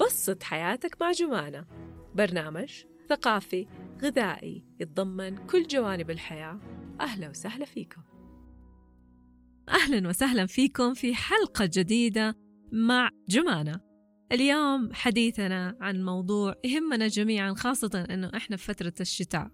[0.00, 1.66] بسط حياتك مع جمانة.
[2.14, 3.66] برنامج ثقافي
[4.02, 6.60] غذائي يتضمن كل جوانب الحياة.
[7.00, 8.02] أهلا وسهلا فيكم.
[9.68, 12.34] أهلا وسهلا فيكم في حلقة جديدة
[12.72, 13.80] مع جمانة.
[14.32, 19.50] اليوم حديثنا عن موضوع يهمنا جميعا خاصة أنه إحنا في فترة الشتاء.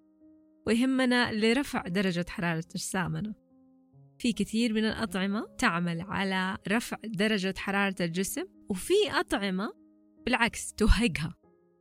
[0.67, 3.35] ويهمنا لرفع درجة حرارة أجسامنا.
[4.19, 9.84] في كثير من الأطعمة تعمل على رفع درجة حرارة الجسم وفي أطعمة
[10.27, 11.35] بالعكس توهقها.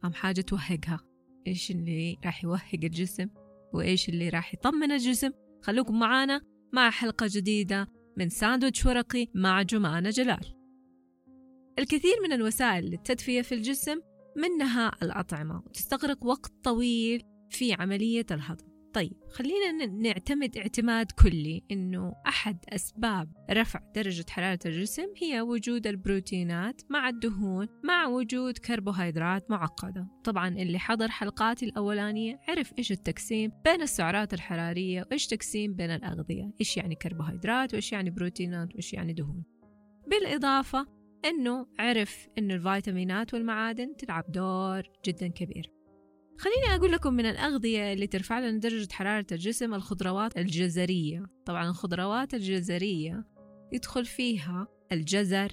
[0.04, 1.00] أهم حاجة توهقها.
[1.48, 3.30] إيش اللي راح يوهق الجسم
[3.74, 6.42] وإيش اللي راح يطمن الجسم؟ خلوكم معانا
[6.74, 10.56] مع حلقة جديدة من ساندويتش ورقي مع جمانة جلال.
[11.80, 14.02] الكثير من الوسائل للتدفئة في الجسم
[14.38, 18.73] منها الأطعمة وتستغرق وقت طويل في عملية الهضم.
[18.94, 26.82] طيب خلينا نعتمد اعتماد كلي إنه أحد أسباب رفع درجة حرارة الجسم هي وجود البروتينات
[26.90, 30.08] مع الدهون مع وجود كربوهيدرات معقدة.
[30.24, 36.52] طبعا اللي حضر حلقاتي الأولانية عرف إيش التقسيم بين السعرات الحرارية وإيش تقسيم بين الأغذية
[36.60, 39.44] إيش يعني كربوهيدرات وإيش يعني بروتينات وإيش يعني دهون.
[40.08, 40.88] بالإضافة
[41.26, 45.83] إنه عرف انه الفيتامينات والمعادن تلعب دور جدا كبير.
[46.38, 51.26] خليني أقول لكم من الأغذية اللي ترفع لنا درجة حرارة الجسم الخضروات الجزرية.
[51.46, 53.26] طبعا الخضروات الجزرية
[53.74, 55.52] يدخل فيها الجزر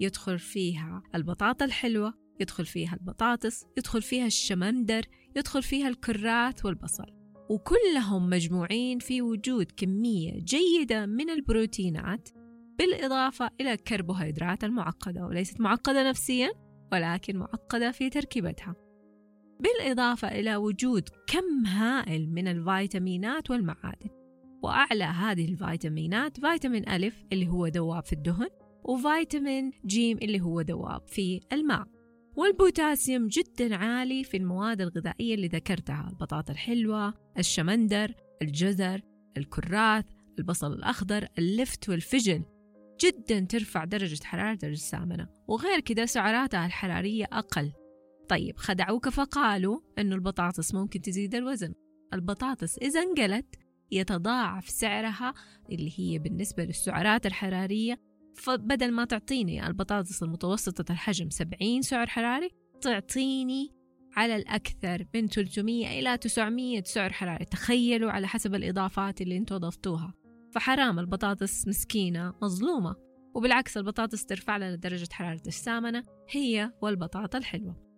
[0.00, 5.02] يدخل فيها البطاطا الحلوة يدخل فيها البطاطس يدخل فيها الشمندر
[5.36, 7.06] يدخل فيها الكرات والبصل.
[7.50, 12.28] وكلهم مجموعين في وجود كمية جيدة من البروتينات
[12.78, 15.26] بالإضافة إلى الكربوهيدرات المعقدة.
[15.26, 16.50] وليست معقدة نفسيا
[16.92, 18.74] ولكن معقدة في تركيبتها.
[19.62, 24.08] بالإضافة إلى وجود كم هائل من الفيتامينات والمعادن.
[24.62, 28.48] وأعلى هذه الفيتامينات فيتامين ألف اللي هو ذواب في الدهن
[28.84, 31.86] وفيتامين جيم اللي هو ذواب في الماء.
[32.36, 39.00] والبوتاسيوم جدا عالي في المواد الغذائية اللي ذكرتها البطاطا الحلوة الشمندر الجزر
[39.36, 40.04] الكراث
[40.38, 42.42] البصل الأخضر اللفت والفجل.
[43.00, 47.72] جدا ترفع درجة حرارة أجسامنا وغير كده سعراتها الحرارية أقل.
[48.32, 51.74] طيب خدعوك فقالوا أنه البطاطس ممكن تزيد الوزن.
[52.14, 53.56] البطاطس إذا انقلت
[53.90, 55.34] يتضاعف سعرها
[55.72, 58.00] اللي هي بالنسبة للسعرات الحرارية.
[58.36, 62.50] فبدل ما تعطيني البطاطس المتوسطة الحجم 70 سعر حراري
[62.80, 63.70] تعطيني
[64.16, 67.44] على الأكثر من 300 إلى 900 سعر حراري.
[67.44, 70.14] تخيلوا على حسب الإضافات اللي أنتوا ضفتوها
[70.52, 72.96] فحرام البطاطس مسكينة مظلومة
[73.34, 77.91] وبالعكس البطاطس ترفع لنا درجة حرارة السامنة هي والبطاطا الحلوة.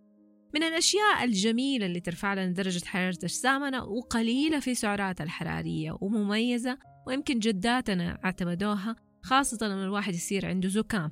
[0.54, 7.38] من الأشياء الجميلة اللي ترفع لنا درجة حرارة أجسامنا وقليلة في سعراتها الحرارية ومميزة ويمكن
[7.38, 11.10] جداتنا اعتمدوها خاصة لما الواحد يصير عنده زكام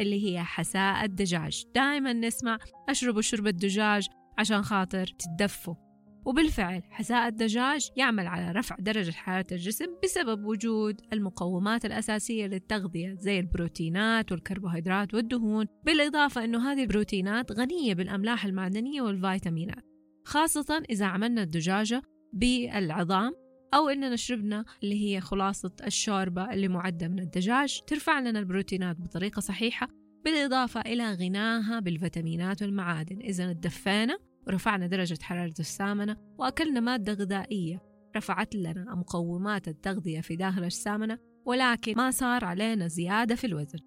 [0.00, 1.64] اللي هي حساء الدجاج.
[1.74, 5.83] دائما نسمع أشربوا شرب الدجاج عشان خاطر تدفوا.
[6.24, 13.40] وبالفعل حساء الدجاج يعمل على رفع درجة حرارة الجسم بسبب وجود المقومات الأساسية للتغذية زي
[13.40, 19.84] البروتينات والكربوهيدرات والدهون بالإضافة أنه هذه البروتينات غنية بالأملاح المعدنية والفيتامينات
[20.24, 22.02] خاصة إذا عملنا الدجاجة
[22.32, 23.32] بالعظام
[23.74, 29.40] أو إننا شربنا اللي هي خلاصة الشوربة اللي معدة من الدجاج ترفع لنا البروتينات بطريقة
[29.40, 29.88] صحيحة
[30.24, 33.20] بالإضافة إلى غناها بالفيتامينات والمعادن.
[33.20, 37.82] إذا تدفينا ورفعنا درجة حرارة السامنة وأكلنا مادة غذائية.
[38.16, 43.78] رفعت لنا مقومات التغذية في داخل السامنة ولكن ما صار علينا زيادة في الوزن.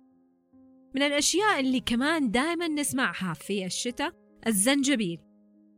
[0.96, 4.12] من الأشياء اللي كمان دائما نسمعها في الشتاء
[4.48, 5.20] الزنجبيل.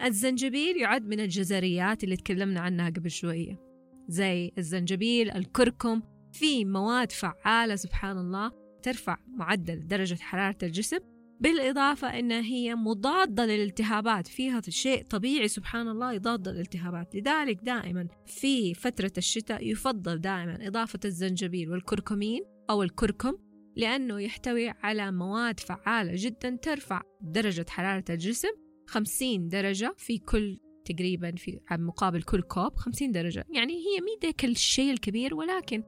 [0.03, 3.59] الزنجبيل يعد من الجزريات اللي تكلمنا عنها قبل شوية.
[4.07, 6.01] زي الزنجبيل الكركم
[6.31, 8.51] في مواد فعالة سبحان الله
[8.84, 11.00] ترفع معدل درجة حرارة الجسم
[11.39, 18.73] بالإضافة أنها هي مضادة للالتهابات فيها شيء طبيعي سبحان الله يضاد الالتهابات لذلك دائما في
[18.73, 23.38] فترة الشتاء يفضل دائما إضافة الزنجبيل والكركمين أو الكركم
[23.75, 28.50] لأنه يحتوي على مواد فعالة جدا ترفع درجة حرارة الجسم
[28.88, 33.45] 50 درجة في كل تقريبا في مقابل كل كوب 50 درجة.
[33.50, 35.83] يعني هي مي ذاك الشيء الكبير ولكن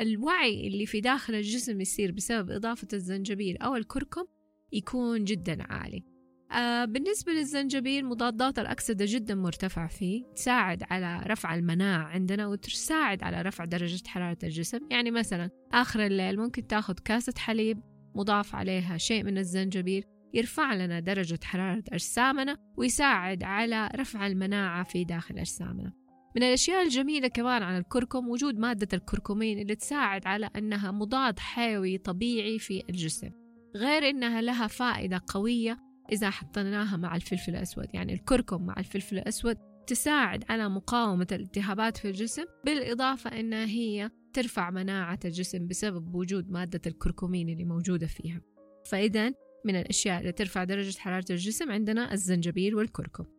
[0.00, 4.24] الوعي اللي في داخل الجسم يصير بسبب إضافة الزنجبيل أو الكركم
[4.72, 6.04] يكون جدا عالي.
[6.52, 13.42] آه بالنسبة للزنجبيل مضادات الأكسدة جدا مرتفع فيه تساعد على رفع المناعة عندنا وتساعد على
[13.42, 14.78] رفع درجة حرارة الجسم.
[14.90, 17.80] يعني مثلا آخر الليل ممكن تاخذ كاسة حليب
[18.14, 20.04] مضاف عليها شيء من الزنجبيل
[20.34, 25.92] يرفع لنا درجة حرارة أجسامنا ويساعد على رفع المناعة في داخل أجسامنا.
[26.36, 31.98] من الأشياء الجميلة كمان عن الكركم وجود مادة الكركمين اللي تساعد على أنها مضاد حيوي
[31.98, 33.30] طبيعي في الجسم
[33.76, 35.78] غير أنها لها فائدة قوية
[36.12, 37.86] إذا حطيناها مع الفلفل الأسود.
[37.94, 39.56] يعني الكركم مع الفلفل الأسود
[39.86, 46.80] تساعد على مقاومة الالتهابات في الجسم بالإضافة أنها هي ترفع مناعة الجسم بسبب وجود مادة
[46.86, 48.40] الكركمين اللي موجودة فيها.
[48.86, 49.32] فإذا
[49.64, 53.35] من الأشياء اللي ترفع درجة حرارة الجسم عندنا الزنجبيل والكركم.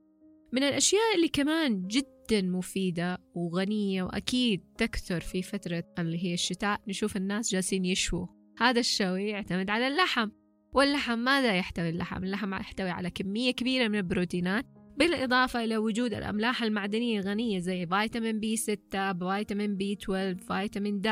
[0.53, 7.17] من الأشياء اللي كمان جدا مفيدة وغنية وأكيد تكثر في فترة اللي هي الشتاء نشوف
[7.17, 8.27] الناس جالسين يشووا.
[8.57, 10.29] هذا الشوي يعتمد على اللحم.
[10.73, 14.65] واللحم ماذا يحتوي اللحم؟ اللحم يحتوي على كمية كبيرة من البروتينات
[14.97, 21.07] بالإضافة إلى وجود الأملاح المعدنية الغنية زي فيتامين بي 6 فيتامين بي 12 فيتامين د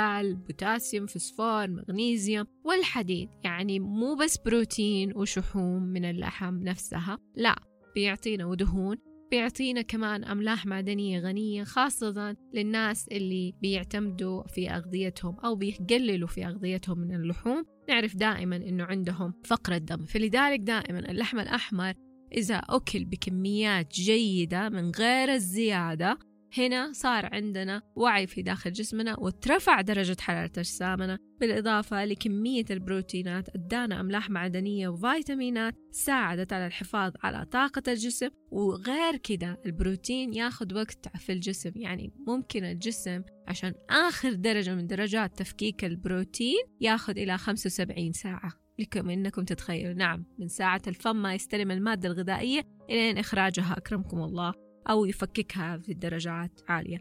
[0.47, 3.29] بوتاسيوم فوسفور مغنيسيوم والحديد.
[3.43, 7.55] يعني مو بس بروتين وشحوم من اللحم نفسها لا
[7.95, 8.97] بيعطينا ودهون
[9.31, 17.00] بيعطينا كمان أملاح معدنية غنية خاصة للناس اللي بيعتمدوا في أغذيتهم أو بيقللوا في أغذيتهم
[17.00, 17.66] من اللحوم.
[17.89, 20.06] نعرف دائما أنه عندهم فقر الدم.
[20.06, 21.94] فلذلك دائما اللحم الأحمر
[22.33, 26.18] إذا أكل بكميات جيدة من غير الزيادة
[26.57, 33.99] هنا صار عندنا وعي في داخل جسمنا وترفع درجة حرارة أجسامنا بالإضافة لكمية البروتينات أدانا
[33.99, 41.31] أملاح معدنية وفيتامينات ساعدت على الحفاظ على طاقة الجسم وغير كده البروتين ياخد وقت في
[41.31, 41.71] الجسم.
[41.75, 48.53] يعني ممكن الجسم عشان آخر درجة من درجات تفكيك البروتين ياخد إلى 75 ساعة.
[48.79, 53.77] لكم إنكم تتخيلوا نعم من ساعة الفم ما يستلم المادة الغذائية إلى إخراجها.
[53.77, 54.64] أكرمكم الله.
[54.89, 56.97] أو يفككها في درجات عالية.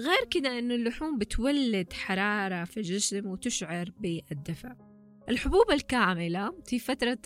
[0.00, 4.68] غير كده أن اللحوم بتولد حرارة في الجسم وتشعر بالدفء.
[5.28, 7.18] الحبوب الكاملة في فترة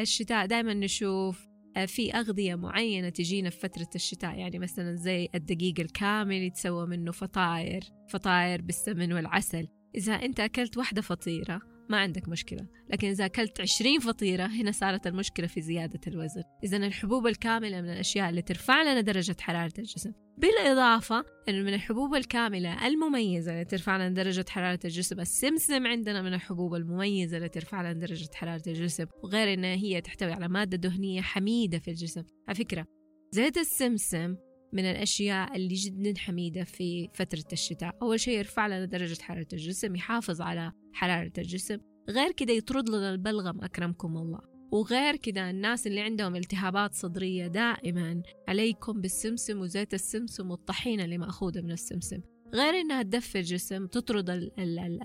[0.00, 4.38] الشتاء دائما نشوف آه، في أغذية معينة تجينا في فترة الشتاء.
[4.38, 9.68] يعني مثلا زي الدقيق الكامل يتسوى منه فطاير فطاير بالسمن والعسل.
[9.94, 12.66] إذا أنت أكلت واحدة فطيرة ما عندك مشكلة.
[12.90, 16.42] لكن إذا أكلت 20 فطيرة هنا صارت المشكلة في زيادة الوزن.
[16.64, 20.12] إذا الحبوب الكاملة من الأشياء اللي ترفع لنا درجة حرارة الجسم.
[20.38, 26.34] بالإضافة أنه من الحبوب الكاملة المميزة اللي ترفع لنا درجة حرارة الجسم السمسم عندنا من
[26.34, 29.06] الحبوب المميزة اللي ترفع لنا درجة حرارة الجسم.
[29.22, 32.22] وغير أنها هي تحتوي على مادة دهنية حميدة في الجسم.
[32.48, 32.86] على فكرة
[33.32, 34.36] زيت السمسم
[34.72, 37.96] من الأشياء اللي جدا حميدة في فترة الشتاء.
[38.02, 41.78] أول شيء يرفع لنا درجة حرارة الجسم يحافظ على حرارة الجسم.
[42.10, 44.40] غير كده يطرد لنا البلغم أكرمكم الله.
[44.72, 51.60] وغير كده الناس اللي عندهم التهابات صدرية دائما عليكم بالسمسم وزيت السمسم والطحينة اللي مأخوذة
[51.60, 52.20] من السمسم.
[52.54, 54.50] غير إنها تدفي الجسم تطرد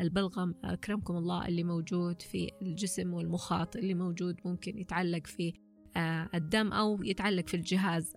[0.01, 5.53] البلغم أكرمكم الله اللي موجود في الجسم والمخاط اللي موجود ممكن يتعلق في
[5.97, 8.13] آه، الدم أو يتعلق في الجهاز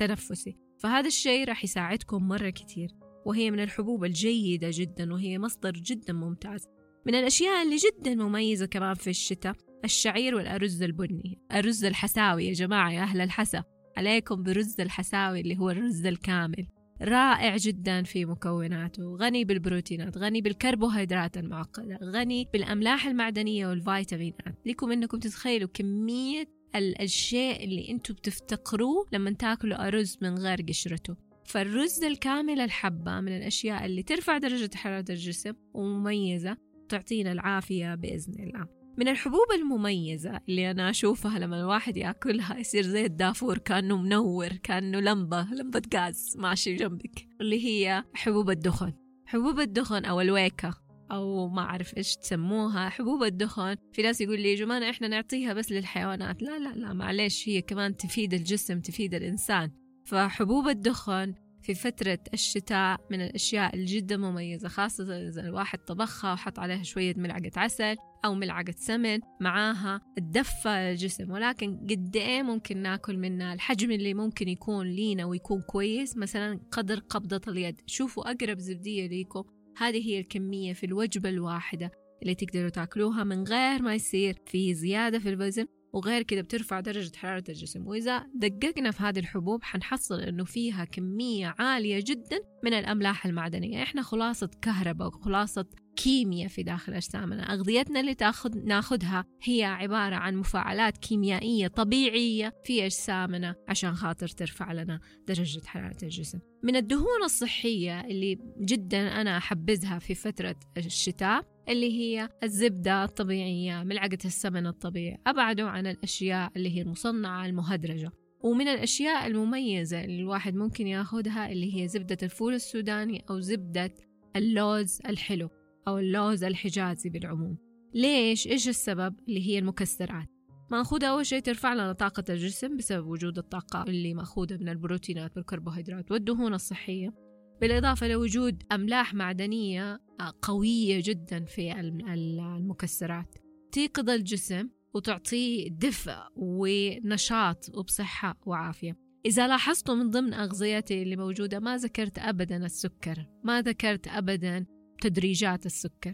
[0.00, 0.56] التنفسي.
[0.78, 2.88] فهذا الشيء راح يساعدكم مرة كتير
[3.26, 6.66] وهي من الحبوب الجيدة جدا وهي مصدر جدا ممتاز.
[7.06, 9.54] من الأشياء اللي جدا مميزة كمان في الشتاء
[9.84, 11.38] الشعير والأرز البني.
[11.52, 13.64] الرز الحساوي يا جماعة يا أهل الحسا.
[13.96, 16.66] عليكم برز الحساوي اللي هو الرز الكامل.
[17.02, 19.16] رائع جدا في مكوناته.
[19.16, 24.58] غني بالبروتينات غني بالكربوهيدرات المعقدة غني بالأملاح المعدنية والفيتامينات.
[24.66, 31.16] لكم أنكم تتخيلوا كمية الشيء اللي أنتم بتفتقروه لما تاكلوا أرز من غير قشرته.
[31.44, 36.56] فالرز الكامل الحبة من الأشياء اللي ترفع درجة حرارة الجسم ومميزة
[36.88, 38.66] تعطينا العافية بإذن الله.
[38.98, 45.00] من الحبوب المميزة اللي أنا أشوفها لما الواحد يأكلها يصير زي الدافور كأنه منور كأنه
[45.00, 48.92] لمبة لمبة غاز ماشي جنبك اللي هي حبوب الدخن.
[49.26, 54.50] حبوب الدخن أو الويكة أو ما أعرف إيش تسموها حبوب الدخن في ناس يقول لي
[54.50, 56.42] يا جماعة إحنا نعطيها بس للحيوانات.
[56.42, 59.70] لا لا لا معلش هي كمان تفيد الجسم تفيد الإنسان.
[60.04, 66.82] فحبوب الدخن في فترة الشتاء من الأشياء الجدا مميزة خاصة إذا الواحد طبخها وحط عليها
[66.82, 71.30] شوية ملعقة عسل أو ملعقة سمن معاها تدفى الجسم.
[71.30, 76.98] ولكن قد إيه ممكن ناكل منها الحجم اللي ممكن يكون لينا ويكون كويس مثلا قدر
[76.98, 77.80] قبضة اليد.
[77.86, 79.44] شوفوا أقرب زبدية ليكم
[79.76, 81.90] هذه هي الكمية في الوجبة الواحدة
[82.22, 87.16] اللي تقدروا تاكلوها من غير ما يصير في زيادة في الوزن وغير كده بترفع درجة
[87.16, 87.86] حرارة الجسم.
[87.86, 93.82] وإذا دققنا في هذه الحبوب حنحصل إنه فيها كمية عالية جدا من الأملاح المعدنية.
[93.82, 95.66] إحنا خلاصة كهرباء وخلاصة
[95.96, 97.42] كيمياء في داخل أجسامنا.
[97.42, 104.72] أغذيتنا اللي تاخذ ناخذها هي عبارة عن مفاعلات كيميائية طبيعية في أجسامنا عشان خاطر ترفع
[104.72, 106.38] لنا درجة حرارة الجسم.
[106.62, 114.18] من الدهون الصحية اللي جدا أنا أحبذها في فترة الشتاء اللي هي الزبدة الطبيعية ملعقة
[114.24, 115.18] السمن الطبيعي.
[115.26, 118.10] أبعدوا عن الأشياء اللي هي المصنعة المهدرجة.
[118.44, 123.94] ومن الأشياء المميزة اللي الواحد ممكن ياخدها اللي هي زبدة الفول السوداني أو زبدة
[124.36, 125.48] اللوز الحلو.
[125.88, 127.58] أو اللوز الحجازي بالعموم.
[127.94, 130.28] ليش؟ إيش السبب؟ اللي هي المكسرات.
[130.70, 136.12] مأخوذة أول شيء ترفع لنا طاقة الجسم بسبب وجود الطاقة اللي مأخوذة من البروتينات والكربوهيدرات
[136.12, 137.14] والدهون الصحية.
[137.60, 140.00] بالإضافة لوجود أملاح معدنية
[140.42, 143.34] قوية جدا في المكسرات.
[143.72, 148.96] تيقظ الجسم وتعطيه دفء ونشاط وبصحة وعافية.
[149.26, 154.66] إذا لاحظتوا من ضمن أغذيتي اللي موجودة ما ذكرت أبدا السكر ما ذكرت أبدا
[155.00, 156.12] تدريجات السكر.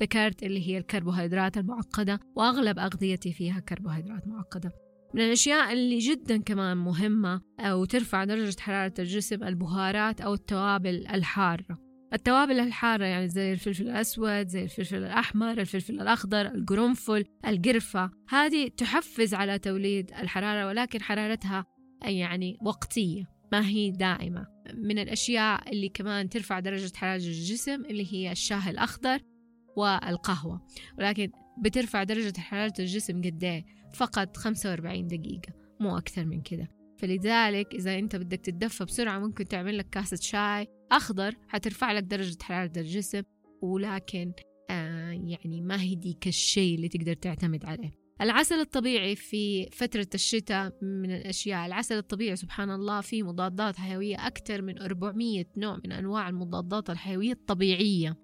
[0.00, 4.72] ذكرت اللي هي الكربوهيدرات المعقدة وأغلب أغذيتي فيها كربوهيدرات معقدة.
[5.14, 11.78] من الأشياء اللي جدا كمان مهمة أو ترفع درجة حرارة الجسم البهارات أو التوابل الحارة.
[12.12, 18.10] التوابل الحارة يعني زي الفلفل الأسود زي الفلفل الأحمر الفلفل الأخضر القرنفل القرفة.
[18.28, 21.64] هذه تحفز على توليد الحرارة ولكن حرارتها
[22.02, 24.51] يعني وقتية ما هي دائمة.
[24.74, 29.20] من الأشياء اللي كمان ترفع درجة حرارة الجسم اللي هي الشاي الأخضر
[29.76, 30.60] والقهوة.
[30.98, 33.64] ولكن بترفع درجة حرارة الجسم قد إيه؟
[33.94, 36.68] فقط 45 دقيقة مو أكثر من كده.
[36.98, 42.42] فلذلك إذا أنت بدك تتدفى بسرعة ممكن تعمل لك كاسة شاي أخضر حترفع لك درجة
[42.42, 43.22] حرارة الجسم
[43.62, 44.32] ولكن
[44.70, 48.01] آه يعني ما هي ديك الشيء اللي تقدر تعتمد عليه.
[48.22, 54.62] العسل الطبيعي في فترة الشتاء من الأشياء العسل الطبيعي سبحان الله فيه مضادات حيوية أكثر
[54.62, 58.16] من 400 نوع من أنواع المضادات الحيوية الطبيعية.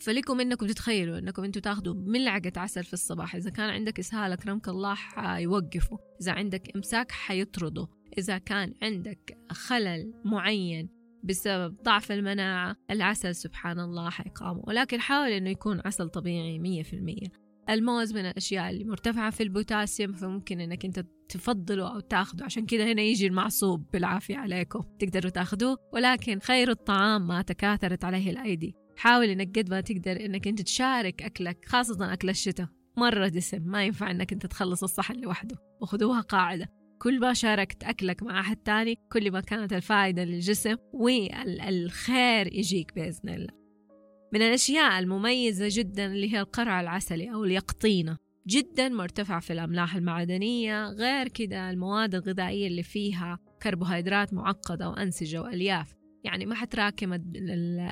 [0.00, 4.68] فلكم إنكم تتخيلوا إنكم أنتم تاخذوا ملعقة عسل في الصباح إذا كان عندك إسهال أكرمك
[4.68, 7.88] الله حيوقفه إذا عندك إمساك حيطرده
[8.18, 10.88] إذا كان عندك خلل معين
[11.24, 16.96] بسبب ضعف المناعة العسل سبحان الله حيقامه ولكن حاول إنه يكون عسل طبيعي مية في
[16.96, 17.49] المية.
[17.70, 22.44] الموز من الأشياء اللي مرتفعة في البوتاسيوم فممكن إنك أنت تفضله أو تاخده.
[22.44, 23.90] عشان كذا هنا يجي المعصوب.
[23.92, 24.80] بالعافية عليكم.
[24.98, 25.76] تقدروا تاخدوه.
[25.92, 28.74] ولكن خير الطعام ما تكاثرت عليه الأيدي.
[28.96, 32.68] حاول إنك قد ما تقدر إنك أنت تشارك أكلك خاصة أكل الشتاء.
[32.96, 33.62] مرة دسم.
[33.62, 35.56] ما ينفع إنك أنت تخلص الصحن لوحده.
[35.80, 36.68] وخذوها قاعدة.
[36.98, 43.28] كل ما شاركت أكلك مع أحد تاني كل ما كانت الفائدة للجسم والخير يجيك بإذن
[43.28, 43.59] الله.
[44.32, 48.16] من الأشياء المميزة جدا اللي هي القرع العسلي أو اليقطينة.
[48.46, 55.94] جدا مرتفع في الأملاح المعدنية غير كده المواد الغذائية اللي فيها كربوهيدرات معقدة وأنسجة وألياف.
[56.24, 57.12] يعني ما حتراكم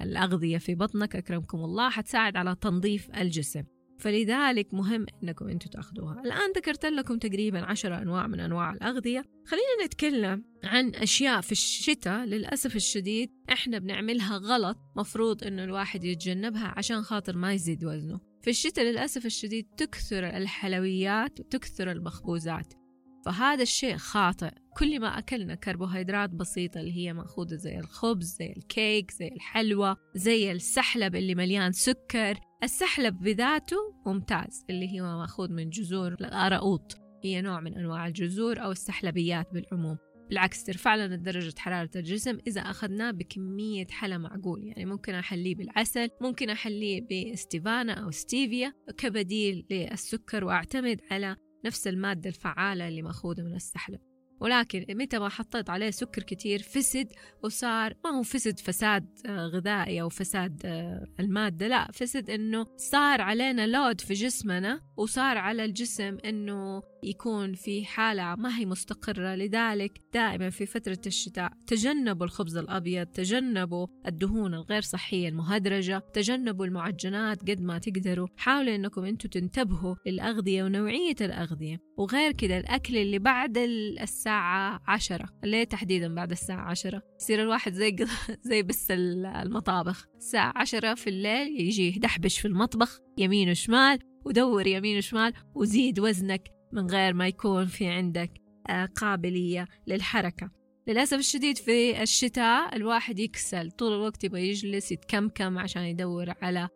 [0.03, 3.63] الأغذية في بطنك أكرمكم الله حتساعد على تنظيف الجسم.
[3.99, 6.23] فلذلك مهم إنكم أنتم تأخذوها.
[6.25, 9.25] الآن ذكرت لكم تقريبا عشرة أنواع من أنواع الأغذية.
[9.47, 12.25] خلينا نتكلم عن أشياء في الشتاء.
[12.25, 14.79] للأسف الشديد إحنا بنعملها غلط.
[14.97, 18.21] مفروض إنه الواحد يتجنبها عشان خاطر ما يزيد وزنه.
[18.43, 22.78] في الشتاء للأسف الشديد تكثر الحلويات وتكثر المخبوزات.
[23.25, 24.51] فهذا الشيء خاطئ.
[24.77, 30.53] كل ما أكلنا كربوهيدرات بسيطة اللي هي مأخوذة زي الخبز زي الكيك زي الحلوى زي
[30.53, 32.39] السحلب اللي مليان سكر.
[32.63, 36.97] السحلب بذاته ممتاز اللي هو مأخوذ من جذور الأراؤوط.
[37.25, 39.99] هي نوع من أنواع الجذور أو السحلبيات بالعموم.
[40.29, 44.65] بالعكس ترفع لنا درجة حرارة الجسم إذا أخذناه بكمية حلا معقول.
[44.65, 52.29] يعني ممكن أحليه بالعسل ممكن أحليه بإستيفانا أو ستيفيا كبديل للسكر وأعتمد على نفس المادة
[52.31, 54.01] الفعالة اللي مأخوذة من السحلب.
[54.41, 57.13] ولكن متى ما حطيت عليه سكر كتير فسد
[57.45, 63.21] وصار ما هو فسد فساد آه، غذائي أو فساد آه، المادة لا فسد إنه صار
[63.21, 69.35] علينا لود في جسمنا وصار على الجسم إنه يكون في حالة ما هي مستقرة.
[69.35, 77.51] لذلك دائما في فترة الشتاء تجنبوا الخبز الأبيض تجنبوا الدهون الغير صحية المهدرجة تجنبوا المعجنات
[77.51, 78.29] قد ما تقدروا.
[78.37, 81.79] حاولوا أنكم أنتم تنتبهوا للأغذية ونوعية الأغذية.
[81.99, 87.97] وغير كده الأكل اللي بعد الساعة عشرة ليه تحديدا بعد الساعة عشرة؟ يصير الواحد زي
[88.51, 90.07] زي بس المطابخ.
[90.17, 96.58] الساعة عشرة في الليل يجي يدحبش في المطبخ يمين وشمال ودور يمين وشمال وزيد وزنك.
[96.73, 98.31] من غير ما يكون في عندك
[98.69, 100.51] آه، قابلية للحركة.
[100.87, 103.71] للأسف الشديد في الشتاء الواحد يكسل.
[103.71, 106.69] طول الوقت يبغى يجلس يتكمكم عشان يدور على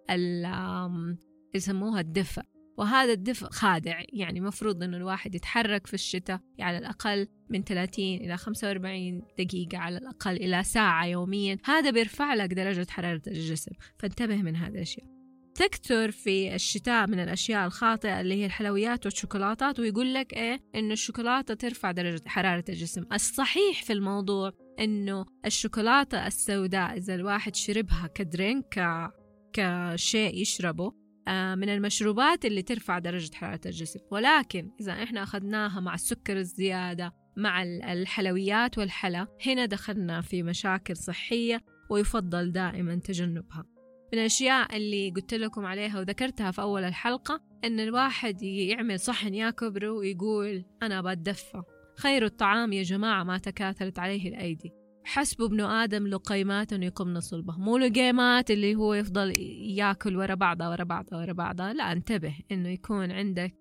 [1.55, 2.43] يسموها الدفء.
[2.79, 4.03] وهذا الدفء خادع.
[4.13, 9.99] يعني مفروض أنه الواحد يتحرك في الشتاء على الأقل من 30 إلى 45 دقيقة على
[9.99, 11.59] الأقل إلى ساعة يوميا.
[11.65, 13.73] هذا بيرفع لك درجة حرارة الجسم.
[13.99, 15.22] فانتبه من هذه الأشياء
[15.55, 21.55] تكثر في الشتاء من الأشياء الخاطئة اللي هي الحلويات والشوكولاتات ويقول لك إيه؟ إنه الشوكولاتة
[21.55, 23.05] ترفع درجة حرارة الجسم.
[23.13, 29.11] الصحيح في الموضوع إنه الشوكولاتة السوداء إذا الواحد شربها كدرينك
[29.53, 30.93] كشيء يشربه
[31.29, 34.01] آه، من المشروبات اللي ترفع درجة حرارة الجسم.
[34.11, 41.65] ولكن إذا إحنا أخذناها مع السكر الزيادة مع الحلويات والحلا هنا دخلنا في مشاكل صحية
[41.91, 43.72] ويفضل دائما تجنبها.
[44.13, 49.85] من الأشياء اللي قلت لكم عليها وذكرتها في أول الحلقة إن الواحد يعمل صحن ياكبر
[49.85, 51.63] ويقول أنا بتدفى
[51.99, 54.73] خير الطعام يا جماعة ما تكاثرت عليه الأيدي.
[55.05, 59.35] حسب ابن آدم لقيمات يقمن صلبه مو لقيمات اللي هو يفضل
[59.79, 61.73] ياكل ورا بعضها ورا بعضها ورا بعضها.
[61.73, 63.55] لا انتبه إنه يكون عندك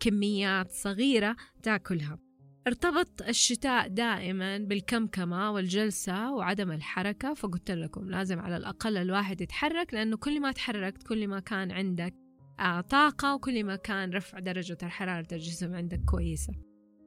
[0.00, 2.18] كميات صغيرة تاكلها.
[2.66, 10.16] ارتبط الشتاء دائما بالكمكمة والجلسة وعدم الحركة فقلت لكم لازم على الأقل الواحد يتحرك لأنه
[10.16, 12.14] كل ما تحركت كل ما كان عندك
[12.60, 16.52] آه، طاقة وكل ما كان رفع درجة حرارة الجسم عندك كويسة.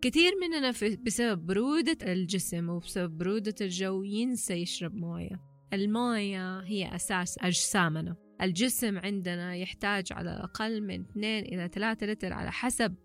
[0.02, 0.70] كثير مننا
[1.06, 5.42] بسبب برودة الجسم وبسبب برودة الجو ينسى يشرب موية.
[5.74, 8.25] الموية هي أساس أجسامنا.
[8.42, 12.96] الجسم عندنا يحتاج على الأقل من 2 إلى 3 لتر على حسب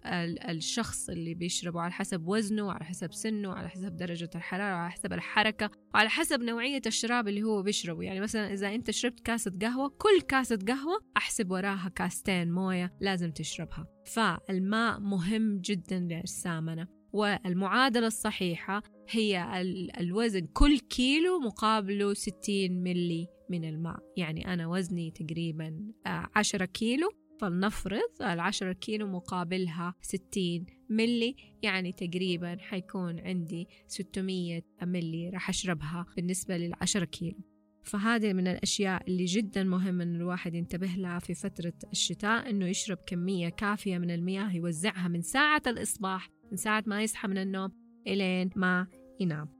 [0.49, 5.13] الشخص اللي بيشربه على حسب وزنه وعلى حسب سنه وعلى حسب درجة الحرارة وعلى حسب
[5.13, 8.03] الحركة وعلى حسب نوعية الشراب اللي هو بيشربه.
[8.03, 13.31] يعني مثلا إذا أنت شربت كاسة قهوة كل كاسة قهوة أحسب وراها كاستين موية لازم
[13.31, 13.87] تشربها.
[14.07, 19.61] فالماء مهم جدا لأجسامنا والمعادلة الصحيحة هي
[20.01, 22.39] الوزن كل كيلو مقابله 60
[22.71, 23.99] ملي من الماء.
[24.17, 32.57] يعني أنا وزني تقريبا 10 آه، كيلو فلنفرض العشرة كيلو مقابلها 60 ملي يعني تقريبا
[32.61, 37.39] حيكون عندي 600 ملي راح أشربها بالنسبة للعشرة كيلو.
[37.83, 42.99] فهذه من الأشياء اللي جدا مهم أن الواحد ينتبه لها في فترة الشتاء أنه يشرب
[43.07, 47.71] كمية كافية من المياه يوزعها من ساعة الإصباح من ساعة ما يصحى من النوم
[48.07, 48.87] إلين ما
[49.21, 49.60] ينام.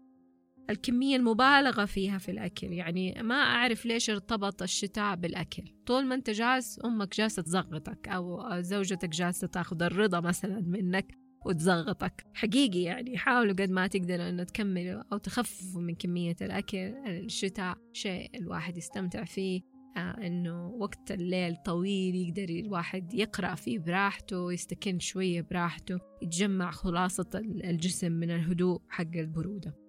[0.71, 2.73] الكمية المبالغة فيها في الأكل.
[2.73, 5.65] يعني ما أعرف ليش ارتبط الشتاء بالأكل.
[5.87, 11.15] طول ما أنت جالس أمك جالسة تزغطك أو زوجتك جالسة تاخذ الرضا مثلا منك
[11.47, 12.27] وتزغطك.
[12.35, 16.95] حقيقي يعني حاولوا قد ما تقدروا إنه تكملوا أو تخففوا من كمية الأكل.
[17.07, 19.61] الشتاء شيء الواحد يستمتع فيه.
[19.97, 27.31] آه إنه وقت الليل طويل يقدر الواحد يقرأ فيه براحته يستكن شوية براحته يتجمع خلاصة
[27.65, 29.80] الجسم من الهدوء حق البرودة.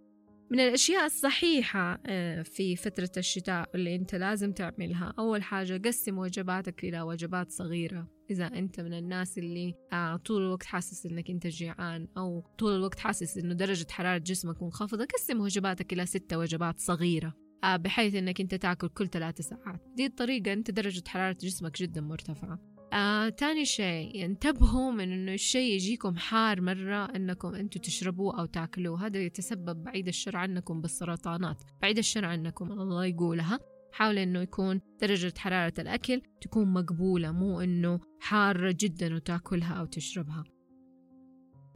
[0.51, 5.13] من الأشياء الصحيحة آه، في فترة الشتاء اللي أنت لازم تعملها.
[5.19, 8.07] أول حاجة قسم وجباتك إلى وجبات صغيرة.
[8.31, 12.99] إذا أنت من الناس اللي آه، طول الوقت حاسس إنك أنت جيعان أو طول الوقت
[12.99, 18.41] حاسس إنه درجة حرارة جسمك منخفضة قسم وجباتك إلى ستة وجبات صغيرة آه، بحيث إنك
[18.41, 19.81] أنت تاكل كل ثلاثة ساعات.
[19.95, 22.70] دي الطريقة أنت درجة حرارة جسمك جدا مرتفعة.
[22.93, 29.05] آه، تاني شيء انتبهوا من إنه الشيء يجيكم حار مرة إنكم أنتم تشربوه أو تاكلوه.
[29.05, 31.63] هذا يتسبب بعيد الشر عنكم بالسرطانات.
[31.81, 33.59] بعيد الشر عنكم الله يقولها.
[33.93, 40.43] حاول إنه يكون درجة حرارة الأكل تكون مقبولة مو إنه حارة جدا وتاكلها أو تشربها.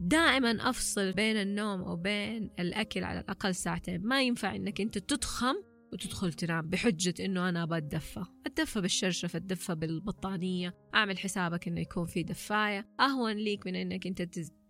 [0.00, 4.02] دائما أفصل بين النوم وبين الأكل على الأقل ساعتين.
[4.02, 5.54] ما ينفع إنك أنت تضخم
[5.92, 8.24] وتدخل تنام بحجة إنه أنا بتدفى
[8.56, 10.74] أتدفى بالشرشف أتدفى بالبطانية.
[10.94, 12.88] أعمل حسابك إنه يكون في دفاية.
[13.00, 14.22] أهون ليك من إنك أنت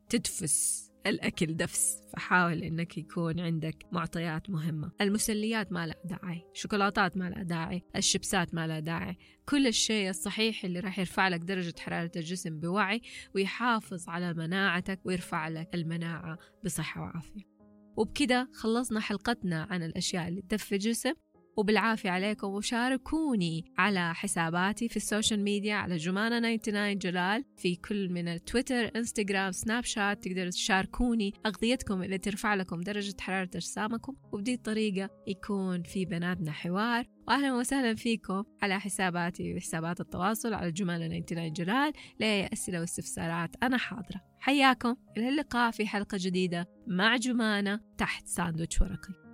[0.08, 2.02] تدفس الأكل دفس.
[2.12, 4.92] فحاول إنك يكون عندك معطيات مهمة.
[5.00, 6.44] المسليات ما لها داعي.
[6.54, 7.82] شوكولاتات ما لها داعي.
[7.96, 9.16] الشيبسات ما لها داعي.
[9.48, 13.00] كل الشيء الصحيح اللي راح يرفع لك درجة حرارة الجسم بوعي
[13.34, 17.56] ويحافظ على مناعتك ويرفع لك المناعة بصحة وعافية.
[17.96, 21.12] وبكده خلصنا حلقتنا عن الأشياء اللي تدفي الجسم
[21.56, 28.12] وبالعافية عليكم وشاركوني على حساباتي في ال social media على جمانة 99 جلال في كل
[28.12, 34.54] من التويتر إنستغرام سناب شات تقدروا تشاركوني أغذيتكم اللي ترفع لكم درجة حرارة أجسامكم وبدي
[34.54, 37.06] الطريقة يكون في بناتنا حوار.
[37.28, 43.76] وأهلا وسهلا فيكم على حساباتي وحسابات التواصل على جمانة 99 جلال لأي أسئلة واستفسارات أنا
[43.76, 44.20] حاضرة.
[44.40, 44.96] حياكم.
[45.16, 49.25] إلى اللقاء في حلقة جديدة مع جمانة تحت ساندويتش ورقي.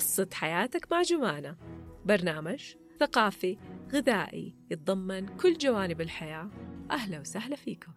[0.00, 1.56] بسط حياتك مع جمانة.
[2.04, 3.58] برنامج ثقافي
[3.92, 6.50] غذائي يتضمن كل جوانب الحياة.
[6.90, 7.92] أهلا وسهلا فيكم.